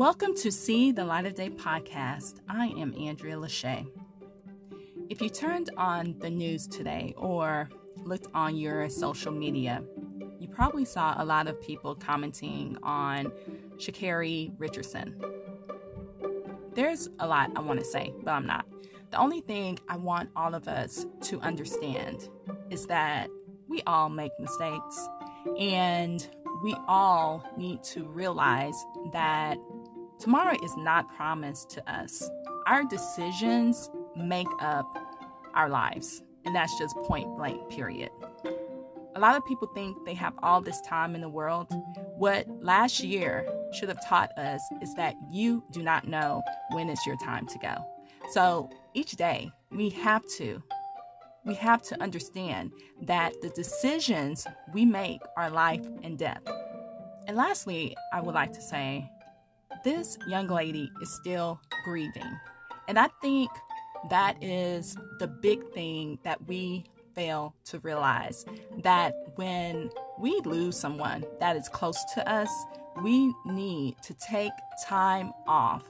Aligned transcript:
Welcome 0.00 0.34
to 0.36 0.50
See 0.50 0.92
the 0.92 1.04
Light 1.04 1.26
of 1.26 1.34
Day 1.34 1.50
podcast. 1.50 2.36
I 2.48 2.68
am 2.68 2.94
Andrea 2.98 3.36
Lachey. 3.36 3.86
If 5.10 5.20
you 5.20 5.28
turned 5.28 5.68
on 5.76 6.14
the 6.20 6.30
news 6.30 6.66
today 6.66 7.12
or 7.18 7.68
looked 8.02 8.26
on 8.32 8.56
your 8.56 8.88
social 8.88 9.30
media, 9.30 9.82
you 10.38 10.48
probably 10.48 10.86
saw 10.86 11.22
a 11.22 11.24
lot 11.26 11.48
of 11.48 11.60
people 11.60 11.94
commenting 11.94 12.78
on 12.82 13.30
Sha'Carri 13.76 14.54
Richardson. 14.56 15.22
There's 16.72 17.10
a 17.18 17.26
lot 17.26 17.50
I 17.54 17.60
want 17.60 17.80
to 17.80 17.84
say, 17.84 18.14
but 18.24 18.30
I'm 18.30 18.46
not. 18.46 18.64
The 19.10 19.18
only 19.18 19.42
thing 19.42 19.78
I 19.86 19.98
want 19.98 20.30
all 20.34 20.54
of 20.54 20.66
us 20.66 21.04
to 21.24 21.38
understand 21.42 22.26
is 22.70 22.86
that 22.86 23.28
we 23.68 23.82
all 23.86 24.08
make 24.08 24.32
mistakes 24.40 25.10
and 25.58 26.26
we 26.62 26.74
all 26.88 27.44
need 27.58 27.82
to 27.82 28.04
realize 28.04 28.82
that 29.12 29.58
tomorrow 30.20 30.56
is 30.62 30.76
not 30.76 31.08
promised 31.16 31.70
to 31.70 31.92
us. 31.92 32.28
Our 32.66 32.84
decisions 32.84 33.90
make 34.14 34.46
up 34.60 34.86
our 35.54 35.68
lives, 35.68 36.22
and 36.44 36.54
that's 36.54 36.78
just 36.78 36.94
point 36.96 37.34
blank, 37.36 37.68
period. 37.70 38.10
A 39.16 39.20
lot 39.20 39.36
of 39.36 39.44
people 39.44 39.68
think 39.74 39.96
they 40.04 40.14
have 40.14 40.34
all 40.42 40.60
this 40.60 40.80
time 40.82 41.14
in 41.14 41.20
the 41.20 41.28
world. 41.28 41.72
What 42.16 42.46
last 42.62 43.00
year 43.00 43.44
should 43.72 43.88
have 43.88 44.06
taught 44.06 44.36
us 44.38 44.62
is 44.80 44.94
that 44.94 45.14
you 45.32 45.64
do 45.72 45.82
not 45.82 46.06
know 46.06 46.42
when 46.72 46.88
it's 46.88 47.04
your 47.06 47.16
time 47.16 47.46
to 47.48 47.58
go. 47.58 47.74
So 48.30 48.70
each 48.94 49.12
day 49.12 49.50
we 49.70 49.88
have 49.90 50.22
to 50.36 50.62
we 51.44 51.54
have 51.54 51.80
to 51.82 52.00
understand 52.02 52.70
that 53.02 53.32
the 53.40 53.48
decisions 53.50 54.46
we 54.74 54.84
make 54.84 55.22
are 55.38 55.50
life 55.50 55.84
and 56.02 56.18
death. 56.18 56.42
And 57.26 57.34
lastly, 57.34 57.96
I 58.12 58.20
would 58.20 58.34
like 58.34 58.52
to 58.52 58.60
say 58.60 59.10
this 59.84 60.18
young 60.26 60.48
lady 60.48 60.90
is 61.00 61.12
still 61.12 61.60
grieving. 61.84 62.38
And 62.88 62.98
I 62.98 63.08
think 63.22 63.50
that 64.08 64.42
is 64.42 64.96
the 65.18 65.26
big 65.26 65.72
thing 65.72 66.18
that 66.22 66.46
we 66.46 66.84
fail 67.14 67.54
to 67.64 67.78
realize 67.80 68.44
that 68.82 69.14
when 69.36 69.90
we 70.18 70.40
lose 70.44 70.78
someone 70.78 71.24
that 71.38 71.56
is 71.56 71.68
close 71.68 72.02
to 72.14 72.28
us, 72.30 72.50
we 73.02 73.32
need 73.46 73.96
to 74.02 74.14
take 74.14 74.52
time 74.84 75.32
off 75.46 75.84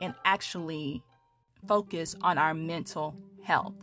and 0.00 0.14
actually 0.24 1.02
focus 1.66 2.16
on 2.22 2.38
our 2.38 2.54
mental 2.54 3.14
health. 3.42 3.74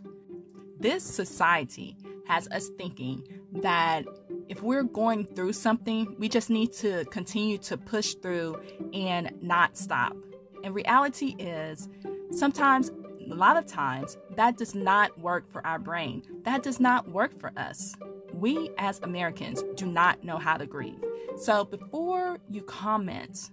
This 0.79 1.03
society 1.03 1.95
has 2.29 2.47
us 2.49 2.69
thinking 2.77 3.27
that 3.51 4.05
if 4.47 4.61
we're 4.61 4.83
going 4.83 5.25
through 5.25 5.51
something, 5.51 6.15
we 6.19 6.29
just 6.29 6.51
need 6.51 6.71
to 6.71 7.03
continue 7.05 7.57
to 7.57 7.75
push 7.75 8.13
through 8.13 8.61
and 8.93 9.31
not 9.41 9.75
stop. 9.75 10.15
And 10.63 10.75
reality 10.75 11.35
is, 11.39 11.89
sometimes, 12.31 12.91
a 13.31 13.33
lot 13.33 13.57
of 13.57 13.65
times, 13.65 14.15
that 14.35 14.57
does 14.57 14.75
not 14.75 15.19
work 15.19 15.51
for 15.51 15.65
our 15.65 15.79
brain. 15.79 16.21
That 16.43 16.61
does 16.61 16.79
not 16.79 17.09
work 17.09 17.37
for 17.39 17.51
us. 17.57 17.95
We 18.31 18.69
as 18.77 18.99
Americans 19.01 19.63
do 19.75 19.87
not 19.87 20.23
know 20.23 20.37
how 20.37 20.57
to 20.57 20.67
grieve. 20.67 21.03
So 21.37 21.65
before 21.65 22.37
you 22.51 22.61
comment 22.61 23.49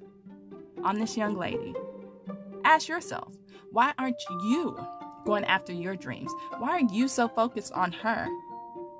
on 0.84 0.98
this 0.98 1.16
young 1.16 1.36
lady, 1.36 1.74
ask 2.64 2.88
yourself 2.88 3.34
why 3.72 3.94
aren't 3.98 4.22
you 4.44 4.78
going 5.24 5.44
after 5.44 5.72
your 5.72 5.96
dreams? 5.96 6.30
Why 6.58 6.70
are 6.70 6.92
you 6.92 7.08
so 7.08 7.27
focused 7.28 7.72
on 7.72 7.92
her? 7.92 8.28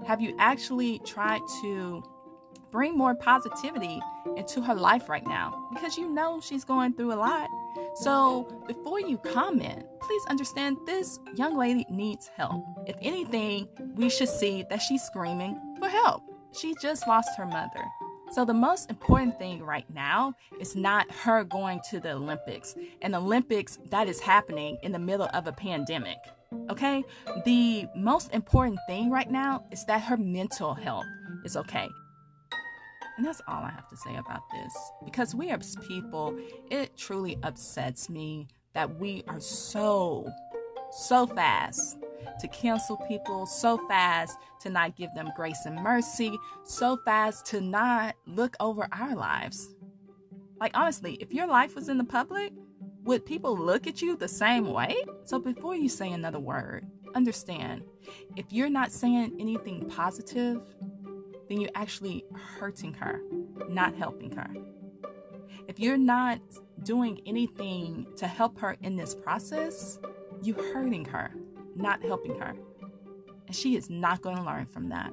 Have 0.05 0.21
you 0.21 0.35
actually 0.39 0.99
tried 1.01 1.41
to 1.63 2.03
bring 2.71 2.97
more 2.97 3.15
positivity 3.15 4.01
into 4.37 4.61
her 4.61 4.75
life 4.75 5.09
right 5.09 5.27
now? 5.27 5.69
Because 5.73 5.97
you 5.97 6.09
know 6.09 6.41
she's 6.41 6.65
going 6.65 6.95
through 6.95 7.13
a 7.13 7.17
lot. 7.17 7.49
So 7.97 8.49
before 8.67 9.01
you 9.01 9.19
comment, 9.19 9.85
please 10.01 10.23
understand 10.29 10.77
this 10.87 11.19
young 11.35 11.57
lady 11.57 11.87
needs 11.89 12.31
help. 12.37 12.65
If 12.87 12.97
anything, 13.01 13.69
we 13.95 14.11
should 14.11 14.29
see 14.29 14.65
that 14.71 14.83
she's 14.83 15.03
screaming 15.03 15.59
for 15.79 15.89
help. 15.89 16.23
She 16.53 16.75
just 16.81 17.07
lost 17.07 17.31
her 17.37 17.47
mother. 17.47 17.85
So, 18.33 18.45
the 18.45 18.55
most 18.55 18.91
important 18.91 19.39
thing 19.39 19.63
right 19.63 19.89
now 19.95 20.35
is 20.61 20.75
not 20.75 21.11
her 21.13 21.45
going 21.45 21.81
to 21.91 22.01
the 22.01 22.13
Olympics. 22.13 22.75
An 23.03 23.15
Olympics 23.15 23.79
that 23.91 24.09
is 24.09 24.21
happening 24.21 24.79
in 24.83 24.91
the 24.91 24.99
middle 24.99 25.29
of 25.33 25.47
a 25.47 25.53
pandemic. 25.53 26.19
Okay? 26.71 27.05
The 27.45 27.87
most 27.97 28.33
important 28.33 28.79
thing 28.87 29.11
right 29.11 29.31
now 29.31 29.65
is 29.71 29.85
that 29.87 30.03
her 30.03 30.17
mental 30.17 30.75
health 30.75 31.07
is 31.45 31.57
okay. 31.57 31.89
And 33.17 33.25
that's 33.25 33.41
all 33.49 33.63
I 33.63 33.71
have 33.71 33.89
to 33.89 33.97
say 33.97 34.17
about 34.17 34.43
this. 34.53 34.77
Because 35.05 35.35
we 35.35 35.51
as 35.51 35.77
people, 35.89 36.39
it 36.71 36.97
truly 36.97 37.39
upsets 37.43 38.11
me 38.11 38.49
that 38.75 38.99
we 38.99 39.25
are 39.27 39.41
so, 39.41 40.31
so 40.93 41.27
fast 41.27 41.97
to 42.41 42.49
cancel 42.49 42.99
people, 43.09 43.47
so 43.47 43.79
fast 43.89 44.37
to 44.61 44.71
not 44.71 44.97
give 44.97 45.15
them 45.15 45.31
grace 45.35 45.65
and 45.65 45.77
mercy, 45.77 46.37
so 46.65 46.99
fast 47.05 47.47
to 47.47 47.61
not 47.61 48.15
look 48.27 48.55
over 48.61 48.87
our 48.93 49.15
lives. 49.15 49.71
Like, 50.61 50.73
honestly, 50.75 51.15
if 51.15 51.33
your 51.33 51.47
life 51.47 51.75
was 51.75 51.89
in 51.89 51.97
the 51.99 52.05
public, 52.05 52.53
would 53.07 53.25
people 53.25 53.57
look 53.57 53.87
at 53.87 54.03
you 54.03 54.17
the 54.17 54.29
same 54.29 54.67
way? 54.67 54.97
So 55.25 55.39
before 55.39 55.77
you 55.77 55.89
say 55.89 56.11
another 56.11 56.41
word, 56.41 56.85
understand 57.15 57.85
if 58.35 58.47
you're 58.51 58.69
not 58.69 58.91
saying 58.91 59.37
anything 59.39 59.89
positive, 59.89 60.61
then 61.49 61.61
you're 61.61 61.71
actually 61.77 62.25
hurting 62.59 62.95
her, 62.95 63.21
not 63.69 63.95
helping 63.95 64.33
her. 64.33 64.49
If 65.69 65.79
you're 65.79 65.97
not 65.97 66.41
doing 66.83 67.21
anything 67.27 68.07
to 68.17 68.27
help 68.27 68.59
her 68.59 68.77
in 68.83 68.97
this 68.97 69.15
process, 69.15 70.01
you're 70.43 70.75
hurting 70.75 71.05
her, 71.07 71.31
not 71.77 72.03
helping 72.03 72.37
her. 72.41 72.55
And 73.47 73.55
she 73.55 73.77
is 73.77 73.89
not 73.89 74.21
going 74.21 74.37
to 74.37 74.43
learn 74.43 74.67
from 74.67 74.89
that. 74.89 75.13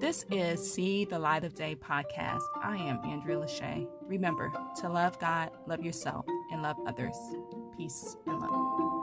This 0.00 0.26
is 0.30 0.72
See 0.72 1.04
the 1.04 1.18
Light 1.18 1.44
of 1.44 1.54
Day 1.54 1.76
podcast. 1.76 2.42
I 2.62 2.76
am 2.76 2.98
Andrea 3.04 3.38
Lachey. 3.38 3.88
Remember 4.02 4.52
to 4.80 4.88
love 4.88 5.18
God, 5.18 5.50
love 5.66 5.82
yourself, 5.82 6.26
and 6.54 6.62
love 6.62 6.78
others. 6.86 7.16
Peace 7.76 8.16
and 8.26 8.40
love. 8.40 8.93